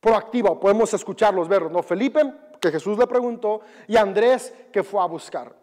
[0.00, 0.58] proactiva.
[0.58, 1.70] Podemos escucharlos, verlos.
[1.70, 1.82] ¿no?
[1.82, 2.22] Felipe,
[2.62, 5.54] que Jesús le preguntó, y Andrés, que fue a buscar.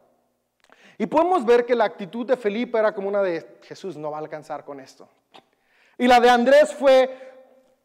[1.00, 4.18] Y podemos ver que la actitud de Felipe era como una de Jesús no va
[4.18, 5.10] a alcanzar con esto.
[5.98, 7.31] Y la de Andrés fue,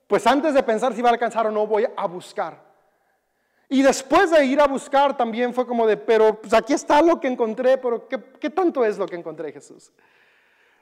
[0.06, 2.64] pues antes de pensar si va a alcanzar o no, voy a buscar.
[3.68, 7.18] Y después de ir a buscar también fue como de, pero pues aquí está lo
[7.18, 9.92] que encontré, pero ¿qué, ¿qué, tanto es lo que encontré Jesús?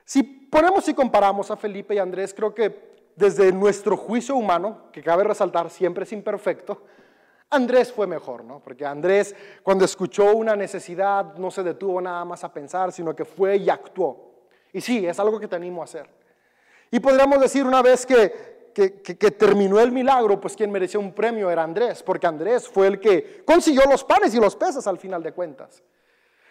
[0.05, 5.03] Si ponemos y comparamos a Felipe y Andrés, creo que desde nuestro juicio humano, que
[5.03, 6.83] cabe resaltar siempre es imperfecto,
[7.49, 8.61] Andrés fue mejor, ¿no?
[8.61, 13.25] Porque Andrés cuando escuchó una necesidad no se detuvo nada más a pensar, sino que
[13.25, 14.49] fue y actuó.
[14.73, 16.09] Y sí, es algo que te animo a hacer.
[16.91, 21.51] Y podríamos decir una vez que, que, terminó el milagro, pues quien mereció un premio
[21.51, 25.23] era Andrés, porque Andrés fue el que consiguió los panes y los peces al final
[25.23, 25.83] de cuentas.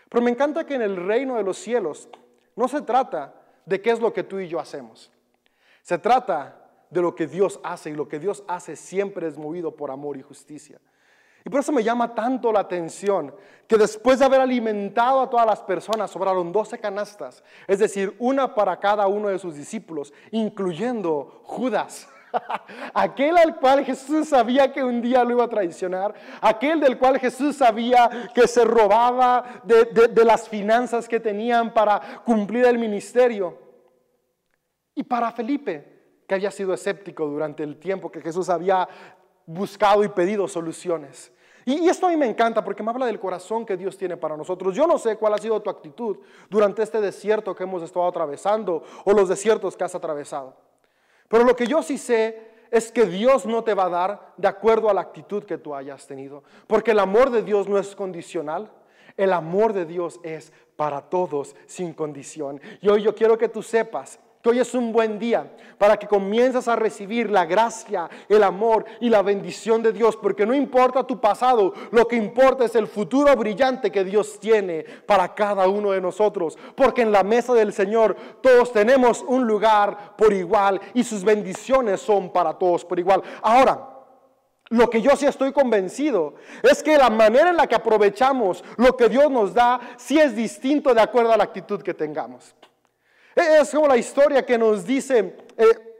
[0.09, 2.09] Pero me encanta que en el reino de los cielos
[2.55, 5.11] no se trata de qué es lo que tú y yo hacemos.
[5.81, 9.75] Se trata de lo que Dios hace y lo que Dios hace siempre es movido
[9.75, 10.79] por amor y justicia.
[11.45, 13.35] Y por eso me llama tanto la atención
[13.67, 18.55] que después de haber alimentado a todas las personas sobraron 12 canastas, es decir, una
[18.55, 22.07] para cada uno de sus discípulos, incluyendo Judas.
[22.93, 27.19] aquel al cual Jesús sabía que un día lo iba a traicionar, aquel del cual
[27.19, 33.57] Jesús sabía que se robaba de, de las finanzas que tenían para cumplir el ministerio.
[34.95, 38.87] Y para Felipe, que había sido escéptico durante el tiempo que Jesús había
[39.45, 41.31] buscado y pedido soluciones.
[41.65, 44.35] Y, esto a mí me encanta porque me habla del corazón que Dios tiene para
[44.35, 44.75] nosotros.
[44.75, 46.17] Yo no sé cuál ha sido tu actitud
[46.49, 50.55] durante este desierto que hemos estado atravesando o los desiertos que has atravesado.
[51.33, 54.47] Pero lo que yo sí sé es que Dios no te va a dar de
[54.47, 56.43] acuerdo a la actitud que tú hayas tenido.
[56.67, 58.71] Porque el amor de Dios no es condicional.
[59.17, 62.61] El amor de Dios es para todos sin condición.
[62.81, 64.19] Y hoy yo quiero que tú sepas
[64.49, 69.09] hoy es un buen día para que comiences a recibir la gracia, el amor y
[69.09, 73.35] la bendición de Dios, porque no importa tu pasado, lo que importa es el futuro
[73.35, 78.15] brillante que Dios tiene para cada uno de nosotros, porque en la mesa del Señor
[78.41, 83.21] todos tenemos un lugar por igual y sus bendiciones son para todos por igual.
[83.41, 83.89] Ahora,
[84.69, 88.97] lo que yo sí estoy convencido es que la manera en la que aprovechamos lo
[88.97, 92.55] que Dios nos da sí es distinto de acuerdo a la actitud que tengamos.
[93.35, 95.95] Es como la historia que nos dice, eh,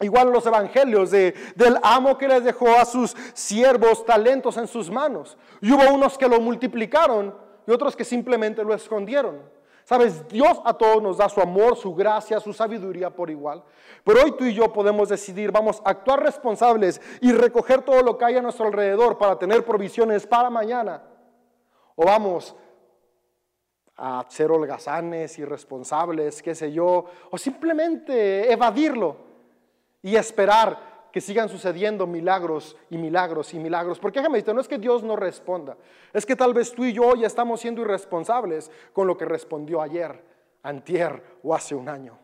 [0.00, 4.90] igual los evangelios, de, del amo que les dejó a sus siervos talentos en sus
[4.90, 5.36] manos.
[5.60, 7.34] Y hubo unos que lo multiplicaron
[7.66, 9.56] y otros que simplemente lo escondieron.
[9.84, 13.62] Sabes, Dios a todos nos da su amor, su gracia, su sabiduría por igual.
[14.02, 18.18] Pero hoy tú y yo podemos decidir, vamos a actuar responsables y recoger todo lo
[18.18, 21.04] que hay a nuestro alrededor para tener provisiones para mañana.
[21.94, 22.56] O vamos
[23.96, 29.16] a ser holgazanes, irresponsables, qué sé yo, o simplemente evadirlo
[30.02, 33.98] y esperar que sigan sucediendo milagros y milagros y milagros.
[33.98, 35.76] Porque déjame decirte, no es que Dios no responda,
[36.12, 39.80] es que tal vez tú y yo ya estamos siendo irresponsables con lo que respondió
[39.80, 40.22] ayer,
[40.62, 42.18] antier o hace un año.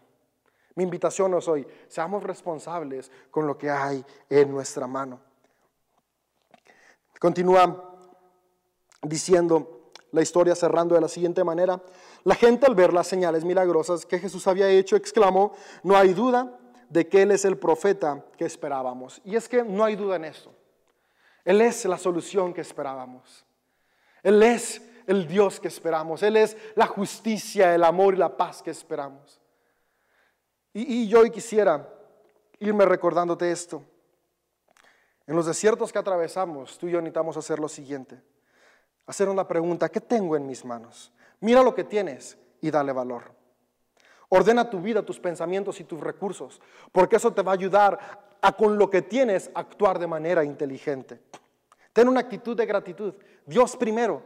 [0.74, 5.20] Mi invitación es hoy, seamos responsables con lo que hay en nuestra mano.
[7.18, 7.98] Continúa
[9.02, 9.81] diciendo,
[10.12, 11.80] la historia cerrando de la siguiente manera.
[12.24, 16.58] La gente al ver las señales milagrosas que Jesús había hecho exclamó, no hay duda
[16.88, 19.20] de que Él es el profeta que esperábamos.
[19.24, 20.54] Y es que no hay duda en esto.
[21.44, 23.44] Él es la solución que esperábamos.
[24.22, 26.22] Él es el Dios que esperamos.
[26.22, 29.40] Él es la justicia, el amor y la paz que esperamos.
[30.74, 31.88] Y, yo quisiera
[32.58, 33.82] irme recordándote esto.
[35.26, 38.22] En los desiertos que atravesamos, tú y yo necesitamos hacer lo siguiente
[39.06, 41.12] hacer una pregunta, ¿qué tengo en mis manos?
[41.40, 43.34] Mira lo que tienes y dale valor.
[44.28, 46.60] Ordena tu vida, tus pensamientos y tus recursos,
[46.90, 47.98] porque eso te va a ayudar
[48.40, 51.20] a con lo que tienes actuar de manera inteligente.
[51.92, 53.14] Ten una actitud de gratitud.
[53.44, 54.22] Dios primero.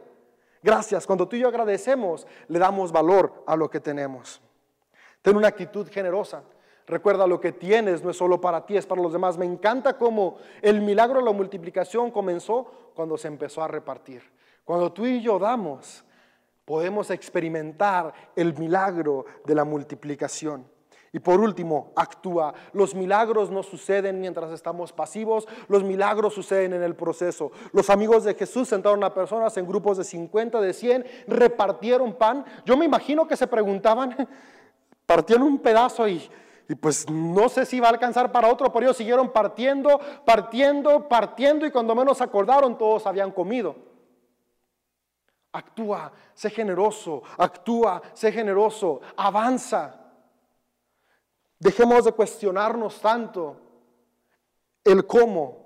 [0.63, 1.05] Gracias.
[1.05, 4.41] Cuando tú y yo agradecemos, le damos valor a lo que tenemos.
[5.21, 6.43] Ten una actitud generosa.
[6.87, 9.37] Recuerda, lo que tienes no es solo para ti, es para los demás.
[9.37, 14.23] Me encanta cómo el milagro de la multiplicación comenzó cuando se empezó a repartir.
[14.67, 16.03] Cuando tú y yo damos,
[16.65, 20.67] podemos experimentar el milagro de la multiplicación.
[21.13, 22.53] Y por último, actúa.
[22.73, 27.49] Los milagros no suceden mientras estamos pasivos, los milagros suceden en el proceso.
[27.71, 32.43] Los amigos de Jesús sentaron a personas en grupos de 50, de 100, repartieron pan.
[32.65, 34.27] Yo me imagino que se preguntaban,
[35.05, 36.29] partían un pedazo y
[36.81, 41.65] pues no sé si va a alcanzar para otro, pero ellos siguieron partiendo, partiendo, partiendo
[41.65, 43.86] y cuando menos acordaron todos habían comido.
[45.57, 49.95] Actúa, sé generoso, actúa, sé generoso, avanza.
[51.57, 53.59] Dejemos de cuestionarnos tanto
[54.83, 55.65] el cómo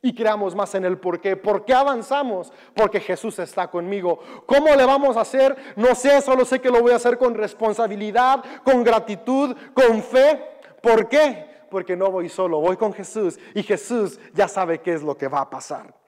[0.00, 1.36] y creamos más en el por qué.
[1.36, 2.50] ¿Por qué avanzamos?
[2.74, 4.20] Porque Jesús está conmigo.
[4.46, 5.54] ¿Cómo le vamos a hacer?
[5.76, 10.60] No sé, solo sé que lo voy a hacer con responsabilidad, con gratitud, con fe.
[10.80, 11.66] ¿Por qué?
[11.70, 15.28] Porque no voy solo, voy con Jesús y Jesús ya sabe qué es lo que
[15.28, 16.05] va a pasar.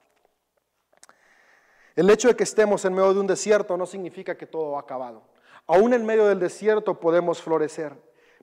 [1.99, 4.81] El hecho de que estemos en medio de un desierto no significa que todo ha
[4.81, 5.23] acabado.
[5.67, 7.93] Aún en medio del desierto podemos florecer.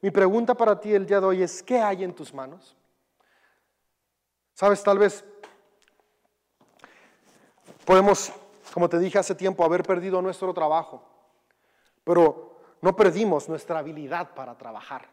[0.02, 2.76] Mi pregunta para ti el día de hoy es, ¿qué hay en tus manos?
[4.54, 5.24] Sabes, tal vez
[7.86, 8.32] Podemos,
[8.74, 11.04] como te dije hace tiempo, haber perdido nuestro trabajo,
[12.04, 15.08] pero no perdimos nuestra habilidad para trabajar.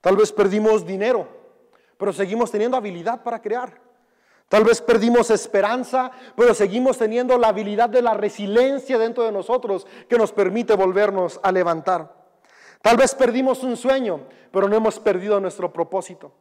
[0.00, 1.28] Tal vez perdimos dinero,
[1.96, 3.80] pero seguimos teniendo habilidad para crear.
[4.52, 9.86] Tal vez perdimos esperanza, pero seguimos teniendo la habilidad de la resiliencia dentro de nosotros
[10.10, 12.14] que nos permite volvernos a levantar.
[12.82, 16.32] Tal vez perdimos un sueño, pero no hemos perdido nuestro propósito.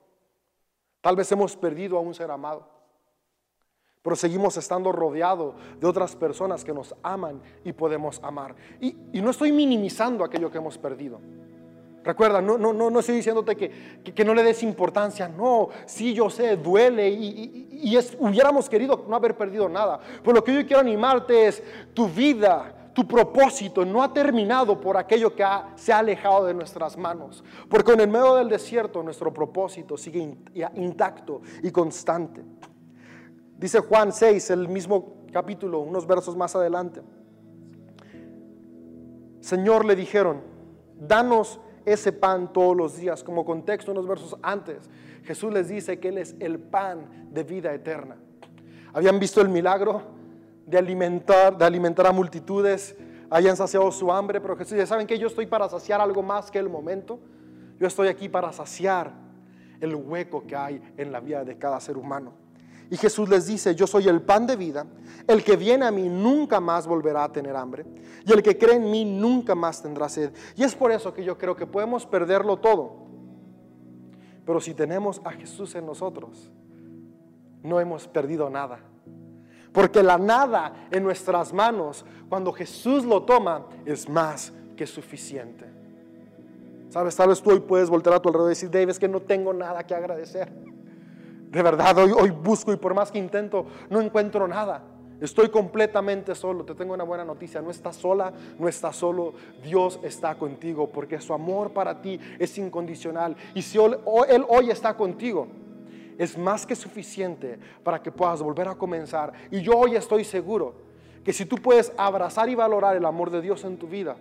[0.99, 2.81] Tal vez hemos perdido a un ser amado
[4.01, 8.55] pero seguimos estando rodeados de otras personas que nos aman y podemos amar.
[8.79, 11.21] Y, no estoy minimizando aquello que hemos perdido.
[12.03, 13.69] Recuerda, no, no, no, no estoy diciéndote que,
[14.03, 19.05] que, no le des importancia, no, sí yo sé, duele y, y, es, hubiéramos querido
[19.07, 19.99] no haber perdido nada.
[20.23, 24.97] Pero lo que yo quiero animarte es tu vida, tu propósito no ha terminado por
[24.97, 25.45] aquello que
[25.75, 27.43] se ha alejado de nuestras manos.
[27.69, 30.37] Porque en el medio del desierto nuestro propósito sigue
[30.75, 32.43] intacto y constante.
[33.57, 37.01] Dice Juan 6, el mismo capítulo, unos versos más adelante.
[39.39, 40.41] Señor le dijeron,
[40.97, 43.23] danos ese pan todos los días.
[43.23, 44.89] Como contexto, unos versos antes,
[45.23, 48.17] Jesús les dice que Él es el pan de vida eterna.
[48.93, 50.01] Habían visto el milagro
[50.65, 52.95] de alimentar, de alimentar a multitudes,
[53.29, 56.51] hayan saciado su hambre, pero Jesús dice, ¿saben que Yo estoy para saciar algo más
[56.51, 57.19] que el momento.
[57.79, 59.11] Yo estoy aquí para saciar
[59.79, 62.33] el hueco que hay en la vida de cada ser humano.
[62.91, 64.85] Y Jesús les dice, yo soy el pan de vida,
[65.25, 67.85] el que viene a mí nunca más volverá a tener hambre,
[68.25, 70.33] y el que cree en mí nunca más tendrá sed.
[70.57, 73.07] Y es por eso que yo creo que podemos perderlo todo.
[74.45, 76.51] Pero si tenemos a Jesús en nosotros,
[77.63, 78.79] no hemos perdido nada.
[79.71, 85.65] Porque la nada en nuestras manos, cuando Jesús lo toma, es más que suficiente.
[86.89, 89.07] Sabes, tal vez tú hoy puedes volver a tu alrededor y decir, Dave, es que
[89.07, 90.51] no tengo nada que agradecer.
[91.51, 94.81] De verdad, hoy, hoy busco y por más que intento, no encuentro nada.
[95.19, 96.63] Estoy completamente solo.
[96.63, 97.61] Te tengo una buena noticia.
[97.61, 99.33] No estás sola, no estás solo.
[99.61, 103.35] Dios está contigo porque su amor para ti es incondicional.
[103.53, 103.97] Y si Él
[104.47, 105.47] hoy está contigo,
[106.17, 109.33] es más que suficiente para que puedas volver a comenzar.
[109.51, 110.73] Y yo hoy estoy seguro
[111.25, 114.15] que si tú puedes abrazar y valorar el amor de Dios en tu vida,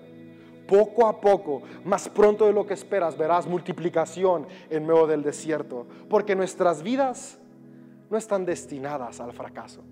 [0.70, 5.84] poco a poco, más pronto de lo que esperas, verás multiplicación en medio del desierto.
[6.08, 7.38] Porque nuestras vidas
[8.08, 9.82] no están destinadas al fracaso.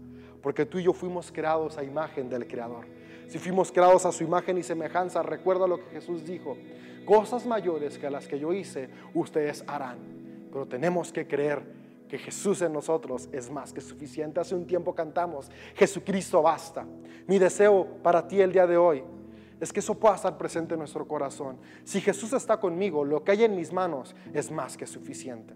[0.40, 2.86] Porque tú y yo fuimos creados a imagen del Creador.
[3.26, 6.56] Si fuimos creados a su imagen y semejanza, recuerda lo que Jesús dijo.
[7.04, 9.98] Cosas mayores que las que yo hice, ustedes harán.
[10.52, 11.60] Pero tenemos que creer
[12.08, 14.38] que Jesús en nosotros es más que suficiente.
[14.38, 16.86] Hace un tiempo cantamos, Jesucristo basta.
[17.26, 19.02] Mi deseo para ti el día de hoy
[19.60, 21.58] es que eso pueda estar presente en nuestro corazón.
[21.84, 25.54] Si Jesús está conmigo, lo que hay en mis manos es más que suficiente.